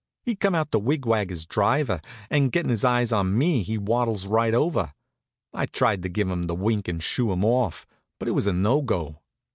[0.23, 2.01] He'd come out to wig wag his driver,
[2.31, 4.95] and, gettin' his eyes on me, he waddles right over.
[5.53, 7.85] I tried to give him the wink and shoo him off,
[8.17, 9.19] but it was no go.